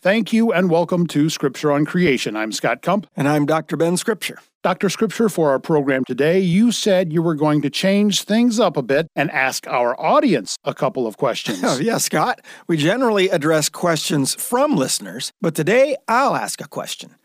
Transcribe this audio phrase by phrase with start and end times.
[0.00, 2.36] Thank you and welcome to Scripture on Creation.
[2.36, 3.08] I'm Scott Kump.
[3.16, 3.76] And I'm Dr.
[3.76, 4.38] Ben Scripture.
[4.62, 4.90] Dr.
[4.90, 8.82] Scripture, for our program today, you said you were going to change things up a
[8.82, 11.64] bit and ask our audience a couple of questions.
[11.64, 12.42] Oh, yeah, Scott.
[12.68, 17.16] We generally address questions from listeners, but today I'll ask a question.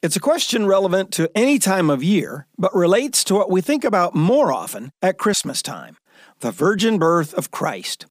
[0.00, 3.82] It's a question relevant to any time of year, but relates to what we think
[3.82, 5.96] about more often at Christmas time
[6.38, 8.06] the virgin birth of Christ.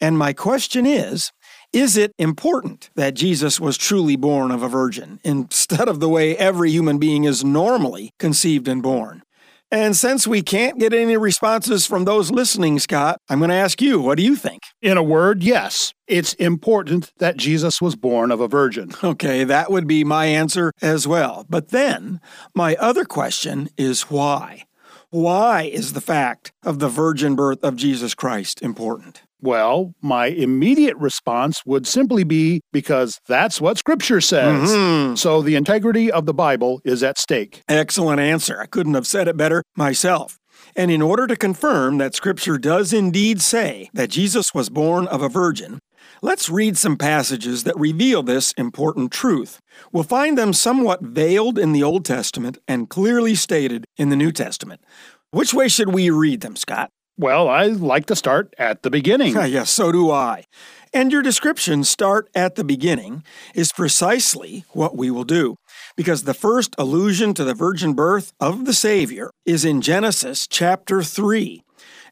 [0.00, 1.32] And my question is
[1.72, 6.34] Is it important that Jesus was truly born of a virgin instead of the way
[6.34, 9.22] every human being is normally conceived and born?
[9.70, 13.82] And since we can't get any responses from those listening, Scott, I'm going to ask
[13.82, 14.62] you, what do you think?
[14.80, 15.92] In a word, yes.
[16.06, 18.92] It's important that Jesus was born of a virgin.
[19.04, 21.44] Okay, that would be my answer as well.
[21.48, 22.20] But then,
[22.54, 24.64] my other question is why?
[25.10, 29.22] Why is the fact of the virgin birth of Jesus Christ important?
[29.40, 34.70] Well, my immediate response would simply be because that's what Scripture says.
[34.70, 35.14] Mm-hmm.
[35.14, 37.62] So the integrity of the Bible is at stake.
[37.68, 38.60] Excellent answer.
[38.60, 40.38] I couldn't have said it better myself.
[40.74, 45.22] And in order to confirm that Scripture does indeed say that Jesus was born of
[45.22, 45.78] a virgin,
[46.20, 49.60] let's read some passages that reveal this important truth.
[49.92, 54.32] We'll find them somewhat veiled in the Old Testament and clearly stated in the New
[54.32, 54.80] Testament.
[55.30, 56.90] Which way should we read them, Scott?
[57.18, 59.34] Well, I like to start at the beginning.
[59.48, 60.44] yes, so do I.
[60.94, 63.24] And your description, start at the beginning,
[63.56, 65.56] is precisely what we will do.
[65.96, 71.02] Because the first allusion to the virgin birth of the Savior is in Genesis chapter
[71.02, 71.62] 3.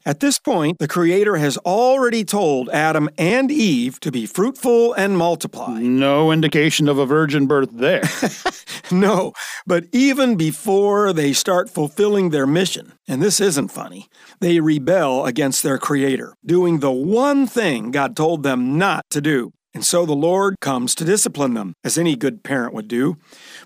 [0.07, 5.17] At this point, the Creator has already told Adam and Eve to be fruitful and
[5.17, 5.81] multiply.
[5.97, 8.03] No indication of a virgin birth there.
[8.91, 9.33] no,
[9.65, 14.07] but even before they start fulfilling their mission, and this isn't funny,
[14.39, 19.51] they rebel against their Creator, doing the one thing God told them not to do.
[19.73, 23.17] And so the Lord comes to discipline them, as any good parent would do.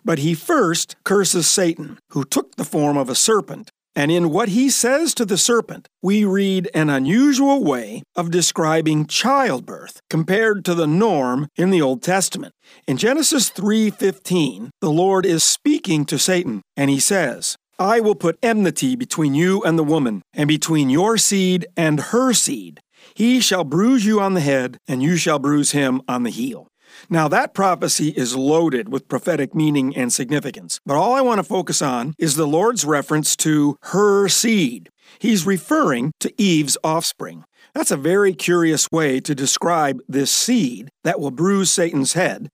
[0.04, 4.50] But he first curses Satan, who took the form of a serpent and in what
[4.50, 10.74] he says to the serpent, we read an unusual way of describing childbirth compared to
[10.74, 12.54] the norm in the Old Testament.
[12.88, 18.38] In Genesis 3:15, the Lord is speaking to Satan, and he says, I will put
[18.44, 22.80] enmity between you and the woman, and between your seed and her seed.
[23.16, 26.68] He shall bruise you on the head, and you shall bruise him on the heel.
[27.10, 31.44] Now, that prophecy is loaded with prophetic meaning and significance, but all I want to
[31.44, 34.90] focus on is the Lord's reference to her seed.
[35.20, 37.44] He's referring to Eve's offspring.
[37.74, 42.50] That's a very curious way to describe this seed that will bruise Satan's head,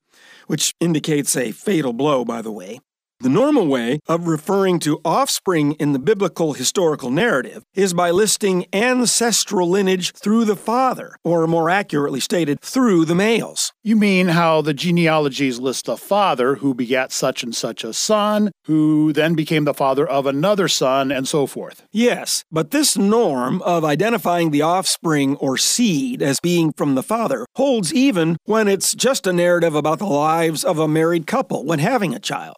[0.46, 2.80] which indicates a fatal blow, by the way.
[3.20, 8.66] The normal way of referring to offspring in the biblical historical narrative is by listing
[8.72, 13.67] ancestral lineage through the father, or more accurately stated, through the males.
[13.88, 18.50] You mean how the genealogies list a father who begat such and such a son,
[18.66, 21.86] who then became the father of another son, and so forth?
[21.90, 27.46] Yes, but this norm of identifying the offspring or seed as being from the father
[27.54, 31.78] holds even when it's just a narrative about the lives of a married couple when
[31.78, 32.56] having a child.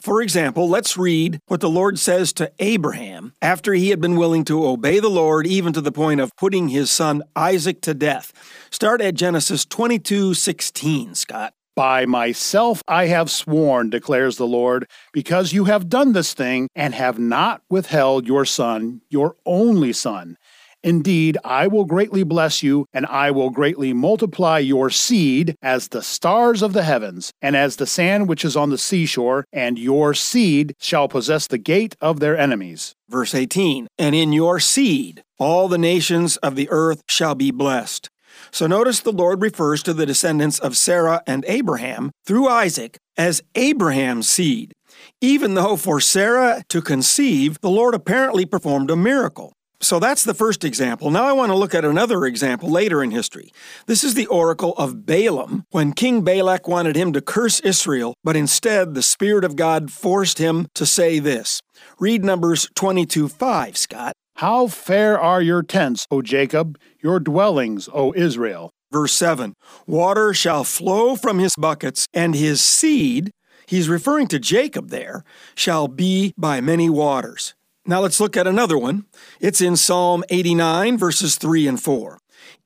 [0.00, 4.44] For example, let's read what the Lord says to Abraham after he had been willing
[4.44, 8.32] to obey the Lord even to the point of putting his son Isaac to death.
[8.70, 11.52] Start at Genesis 22:16, Scott.
[11.76, 16.94] By myself I have sworn, declares the Lord, because you have done this thing and
[16.94, 20.36] have not withheld your son, your only son.
[20.82, 26.02] Indeed, I will greatly bless you, and I will greatly multiply your seed as the
[26.02, 30.14] stars of the heavens, and as the sand which is on the seashore, and your
[30.14, 32.94] seed shall possess the gate of their enemies.
[33.08, 38.08] Verse 18 And in your seed all the nations of the earth shall be blessed.
[38.50, 43.42] So notice the Lord refers to the descendants of Sarah and Abraham through Isaac as
[43.54, 44.72] Abraham's seed.
[45.20, 49.52] Even though for Sarah to conceive, the Lord apparently performed a miracle.
[49.82, 51.10] So that's the first example.
[51.10, 53.50] Now I want to look at another example later in history.
[53.86, 58.36] This is the oracle of Balaam when King Balak wanted him to curse Israel, but
[58.36, 61.62] instead the Spirit of God forced him to say this.
[61.98, 64.12] Read Numbers 22 5, Scott.
[64.36, 68.70] How fair are your tents, O Jacob, your dwellings, O Israel.
[68.92, 69.54] Verse 7
[69.86, 73.30] Water shall flow from his buckets, and his seed,
[73.66, 75.24] he's referring to Jacob there,
[75.54, 77.54] shall be by many waters.
[77.86, 79.06] Now let's look at another one.
[79.40, 82.18] It's in Psalm 89, verses 3 and 4.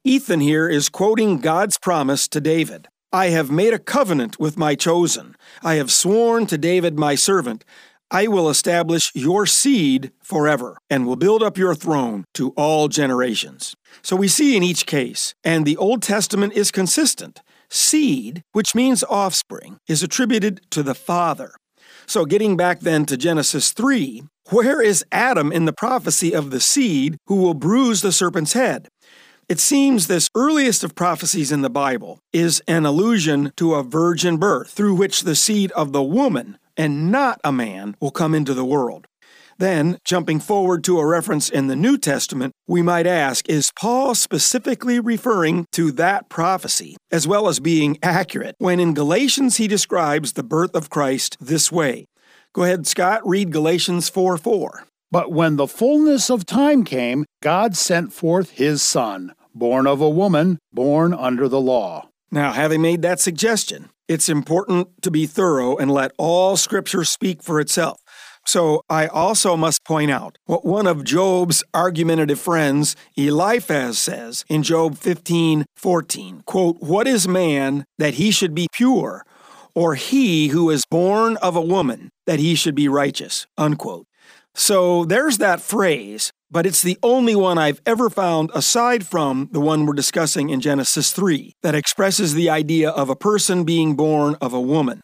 [0.03, 4.75] Ethan here is quoting God's promise to David I have made a covenant with my
[4.75, 5.37] chosen.
[5.63, 7.65] I have sworn to David my servant.
[8.11, 13.75] I will establish your seed forever and will build up your throne to all generations.
[14.03, 17.41] So we see in each case, and the Old Testament is consistent,
[17.71, 21.55] Seed, which means offspring, is attributed to the Father.
[22.07, 26.61] So, getting back then to Genesis 3, where is Adam in the prophecy of the
[26.61, 28.89] seed who will bruise the serpent's head?
[29.49, 34.39] It seems this earliest of prophecies in the Bible is an allusion to a virgin
[34.39, 38.55] birth through which the seed of the woman and not a man will come into
[38.55, 39.07] the world.
[39.59, 44.15] Then, jumping forward to a reference in the New Testament, we might ask Is Paul
[44.15, 50.33] specifically referring to that prophecy, as well as being accurate, when in Galatians he describes
[50.33, 52.07] the birth of Christ this way?
[52.53, 54.85] Go ahead, Scott, read Galatians 4 4.
[55.11, 60.11] But when the fullness of time came, God sent forth his Son, born of a
[60.11, 62.09] woman, born under the law.
[62.33, 67.43] Now, having made that suggestion, it's important to be thorough and let all Scripture speak
[67.43, 68.01] for itself.
[68.47, 74.63] So I also must point out what one of Job's argumentative friends, Eliphaz, says in
[74.63, 76.43] Job 15 14.
[76.47, 79.25] Quote, What is man that he should be pure,
[79.75, 83.47] or he who is born of a woman that he should be righteous?
[83.57, 84.07] Unquote.
[84.55, 89.61] So there's that phrase, but it's the only one I've ever found aside from the
[89.61, 94.37] one we're discussing in Genesis 3 that expresses the idea of a person being born
[94.41, 95.01] of a woman.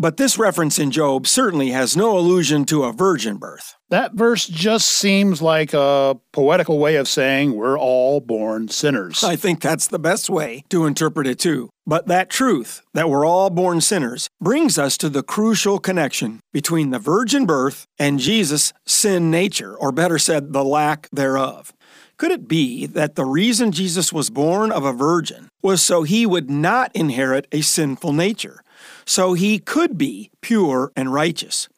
[0.00, 3.76] But this reference in Job certainly has no allusion to a virgin birth.
[3.90, 9.22] That verse just seems like a poetical way of saying we're all born sinners.
[9.22, 11.68] I think that's the best way to interpret it too.
[11.86, 16.92] But that truth, that we're all born sinners, brings us to the crucial connection between
[16.92, 21.74] the virgin birth and Jesus' sin nature, or better said, the lack thereof.
[22.16, 26.24] Could it be that the reason Jesus was born of a virgin was so he
[26.24, 28.62] would not inherit a sinful nature?
[29.04, 31.68] So he could be pure and righteous.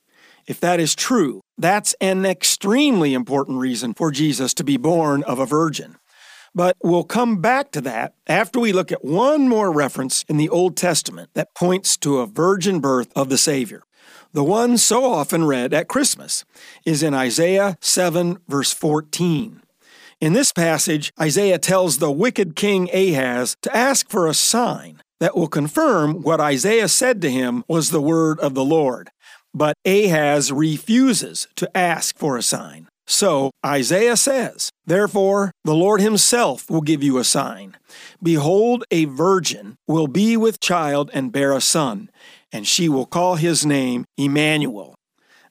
[0.47, 5.39] If that is true, that's an extremely important reason for Jesus to be born of
[5.39, 5.97] a virgin.
[6.55, 10.51] But we'll come back to that after we look at one more reference in the
[10.51, 13.83] Old Testament that points to a virgin birth of the Savior.
[14.33, 16.45] The one so often read at Christmas
[16.85, 19.63] is in Isaiah 7, verse 14.
[20.21, 25.37] In this passage, Isaiah tells the wicked king Ahaz to ask for a sign that
[25.37, 29.09] will confirm what Isaiah said to him was the word of the Lord.
[29.55, 32.89] But Ahaz refuses to ask for a sign.
[33.07, 37.77] So Isaiah says, Therefore, the Lord himself will give you a sign.
[38.21, 42.11] Behold, a virgin will be with child and bear a son,
[42.51, 44.97] and she will call his name Emmanuel.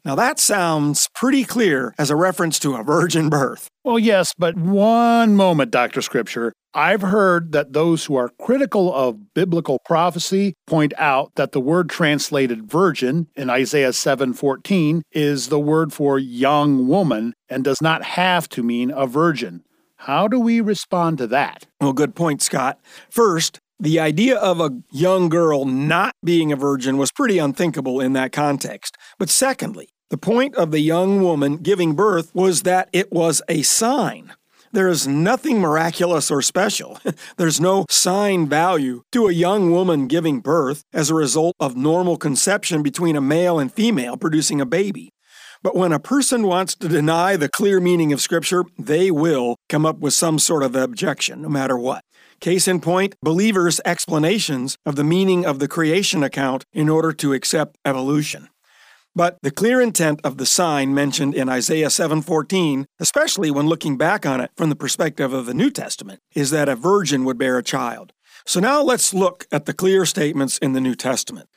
[0.03, 3.67] Now that sounds pretty clear as a reference to a virgin birth.
[3.83, 6.01] Well, yes, but one moment, Dr.
[6.01, 6.53] Scripture.
[6.73, 11.89] I've heard that those who are critical of biblical prophecy point out that the word
[11.89, 18.49] translated virgin in Isaiah 7:14 is the word for young woman and does not have
[18.49, 19.63] to mean a virgin.
[19.97, 21.67] How do we respond to that?
[21.79, 22.79] Well, good point, Scott.
[23.11, 28.13] First, the idea of a young girl not being a virgin was pretty unthinkable in
[28.13, 28.95] that context.
[29.17, 33.63] But secondly, the point of the young woman giving birth was that it was a
[33.63, 34.33] sign.
[34.71, 36.99] There is nothing miraculous or special.
[37.37, 42.17] There's no sign value to a young woman giving birth as a result of normal
[42.17, 45.11] conception between a male and female producing a baby.
[45.63, 49.85] But when a person wants to deny the clear meaning of Scripture, they will come
[49.85, 52.03] up with some sort of objection, no matter what.
[52.41, 57.33] Case in point, believers' explanations of the meaning of the creation account in order to
[57.33, 58.49] accept evolution.
[59.15, 64.25] But the clear intent of the sign mentioned in Isaiah 7:14, especially when looking back
[64.25, 67.59] on it from the perspective of the New Testament, is that a virgin would bear
[67.59, 68.11] a child.
[68.43, 71.47] So now let's look at the clear statements in the New Testament.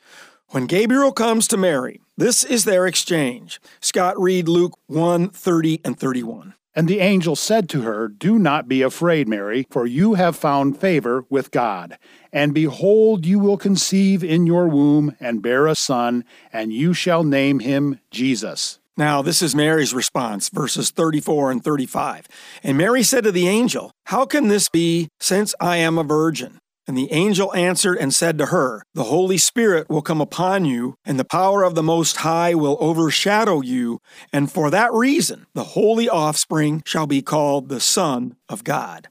[0.49, 3.59] When Gabriel comes to Mary, this is their exchange.
[3.81, 6.53] Scott read Luke 1 30 and 31.
[6.75, 10.79] And the angel said to her, Do not be afraid, Mary, for you have found
[10.79, 11.97] favor with God.
[12.33, 17.23] And behold, you will conceive in your womb and bear a son, and you shall
[17.23, 18.79] name him Jesus.
[18.97, 22.27] Now, this is Mary's response, verses 34 and 35.
[22.63, 26.59] And Mary said to the angel, How can this be, since I am a virgin?
[26.87, 30.97] And the angel answered and said to her, The Holy Spirit will come upon you,
[31.03, 34.01] and the power of the Most High will overshadow you,
[34.31, 39.07] and for that reason the holy offspring shall be called the Son of God.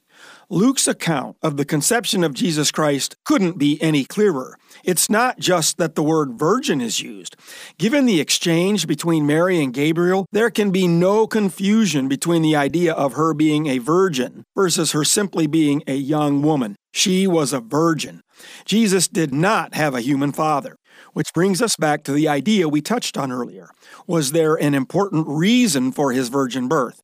[0.51, 4.57] Luke's account of the conception of Jesus Christ couldn't be any clearer.
[4.85, 7.35] It's not just that the word virgin is used.
[7.79, 12.93] Given the exchange between Mary and Gabriel, there can be no confusion between the idea
[12.93, 16.77] of her being a virgin versus her simply being a young woman.
[16.97, 18.23] She was a virgin.
[18.65, 20.77] Jesus did not have a human father.
[21.13, 23.69] Which brings us back to the idea we touched on earlier.
[24.07, 27.03] Was there an important reason for his virgin birth?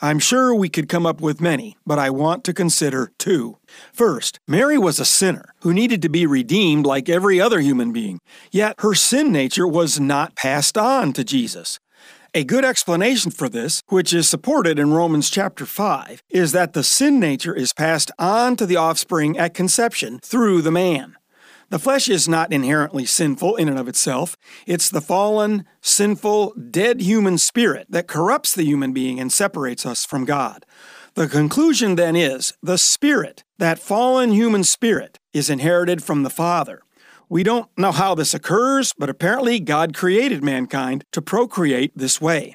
[0.00, 3.58] I'm sure we could come up with many, but I want to consider two.
[3.92, 8.20] First, Mary was a sinner who needed to be redeemed like every other human being,
[8.52, 11.80] yet her sin nature was not passed on to Jesus.
[12.34, 16.82] A good explanation for this, which is supported in Romans chapter 5, is that the
[16.82, 21.16] sin nature is passed on to the offspring at conception through the man.
[21.68, 24.38] The flesh is not inherently sinful in and of itself.
[24.66, 30.06] It's the fallen, sinful, dead human spirit that corrupts the human being and separates us
[30.06, 30.64] from God.
[31.12, 36.80] The conclusion then is the spirit, that fallen human spirit, is inherited from the Father.
[37.32, 42.54] We don't know how this occurs, but apparently God created mankind to procreate this way.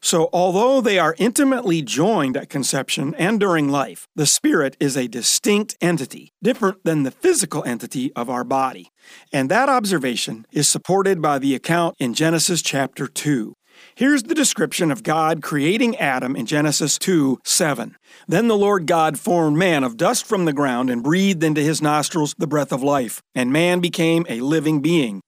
[0.00, 5.08] So, although they are intimately joined at conception and during life, the spirit is a
[5.08, 8.90] distinct entity, different than the physical entity of our body.
[9.30, 13.57] And that observation is supported by the account in Genesis chapter 2.
[13.98, 17.96] Here's the description of God creating Adam in Genesis 2 7.
[18.28, 21.82] Then the Lord God formed man of dust from the ground and breathed into his
[21.82, 25.20] nostrils the breath of life, and man became a living being.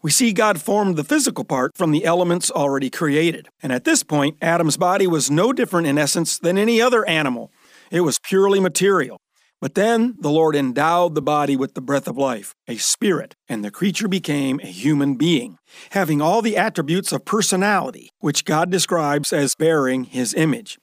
[0.00, 3.48] We see God formed the physical part from the elements already created.
[3.64, 7.50] And at this point, Adam's body was no different in essence than any other animal.
[7.90, 9.18] It was purely material.
[9.64, 13.64] But then the Lord endowed the body with the breath of life, a spirit, and
[13.64, 15.56] the creature became a human being,
[15.92, 20.76] having all the attributes of personality, which God describes as bearing his image.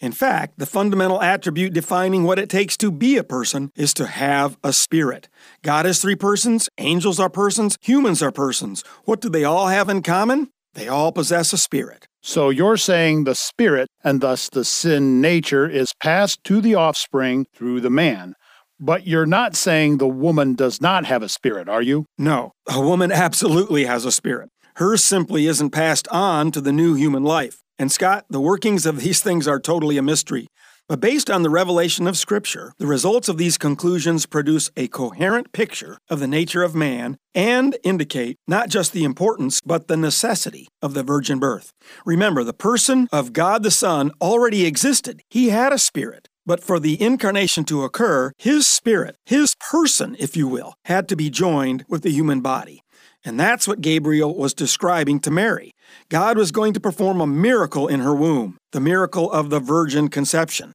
[0.00, 4.08] In fact, the fundamental attribute defining what it takes to be a person is to
[4.08, 5.28] have a spirit.
[5.62, 8.82] God is three persons, angels are persons, humans are persons.
[9.04, 10.50] What do they all have in common?
[10.74, 12.08] They all possess a spirit.
[12.26, 17.46] So you're saying the spirit, and thus the sin nature, is passed to the offspring
[17.54, 18.34] through the man.
[18.80, 22.04] But you're not saying the woman does not have a spirit, are you?
[22.18, 24.48] No, a woman absolutely has a spirit.
[24.74, 27.58] Hers simply isn't passed on to the new human life.
[27.78, 30.48] And Scott, the workings of these things are totally a mystery.
[30.88, 35.50] But based on the revelation of Scripture, the results of these conclusions produce a coherent
[35.52, 40.68] picture of the nature of man and indicate not just the importance, but the necessity
[40.80, 41.72] of the virgin birth.
[42.04, 46.28] Remember, the person of God the Son already existed, he had a spirit.
[46.46, 51.16] But for the incarnation to occur, his spirit, his person, if you will, had to
[51.16, 52.84] be joined with the human body.
[53.26, 55.72] And that's what Gabriel was describing to Mary.
[56.08, 60.08] God was going to perform a miracle in her womb, the miracle of the virgin
[60.08, 60.72] conception.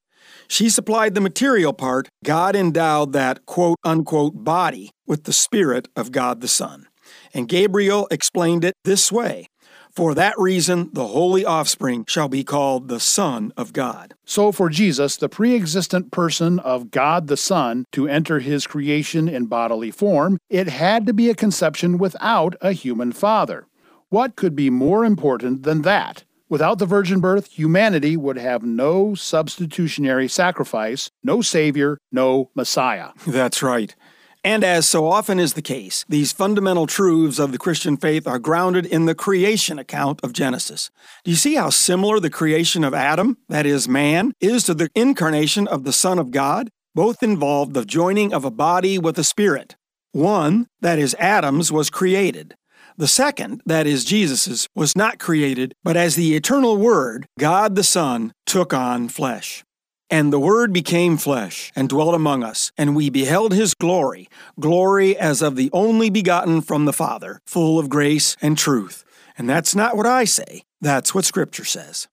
[0.49, 2.09] She supplied the material part.
[2.25, 6.87] God endowed that quote unquote body with the Spirit of God the Son.
[7.33, 9.47] And Gabriel explained it this way
[9.93, 14.13] for that reason, the holy offspring shall be called the Son of God.
[14.25, 19.27] So, for Jesus, the pre existent person of God the Son, to enter his creation
[19.27, 23.67] in bodily form, it had to be a conception without a human father.
[24.09, 26.23] What could be more important than that?
[26.51, 33.11] Without the virgin birth, humanity would have no substitutionary sacrifice, no Savior, no Messiah.
[33.25, 33.95] That's right.
[34.43, 38.39] And as so often is the case, these fundamental truths of the Christian faith are
[38.39, 40.89] grounded in the creation account of Genesis.
[41.23, 44.89] Do you see how similar the creation of Adam, that is, man, is to the
[44.95, 46.69] incarnation of the Son of God?
[46.95, 49.75] Both involved the joining of a body with a spirit.
[50.11, 52.55] One, that is, Adam's, was created.
[52.97, 57.83] The second, that is, Jesus's, was not created, but as the eternal Word, God the
[57.83, 59.63] Son, took on flesh.
[60.11, 64.27] And the Word became flesh and dwelt among us, and we beheld his glory,
[64.59, 69.05] glory as of the only begotten from the Father, full of grace and truth.
[69.37, 72.09] And that's not what I say, that's what Scripture says.